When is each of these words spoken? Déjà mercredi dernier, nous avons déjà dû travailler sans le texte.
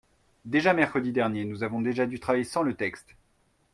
Déjà 0.45 0.73
mercredi 0.73 1.11
dernier, 1.11 1.45
nous 1.45 1.61
avons 1.61 1.79
déjà 1.79 2.07
dû 2.07 2.19
travailler 2.19 2.43
sans 2.43 2.63
le 2.63 2.73
texte. 2.73 3.15